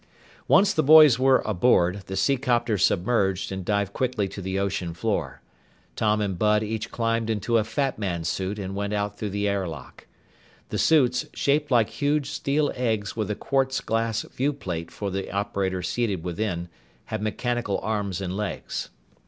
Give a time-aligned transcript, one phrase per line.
[0.47, 5.43] Once the boys were aboard, the seacopter submerged and dived quickly to the ocean floor.
[5.95, 9.47] Tom and Bud each climbed into a Fat Man suit and went out through the
[9.47, 10.07] air lock.
[10.69, 15.29] The suits, shaped like huge steel eggs with a quartz glass view plate for the
[15.31, 16.69] operator seated within,
[17.13, 18.89] had mechanical arms and legs.